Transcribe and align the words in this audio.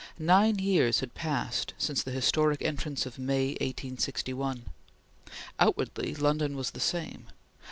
Nine 0.17 0.57
years 0.57 1.01
had 1.01 1.13
passed 1.13 1.75
since 1.77 2.01
the 2.01 2.09
historic 2.09 2.63
entrance 2.63 3.05
of 3.05 3.19
May, 3.19 3.49
1861. 3.49 4.63
Outwardly 5.59 6.15
London 6.15 6.55
was 6.55 6.71
the 6.71 6.79
same. 6.79 7.27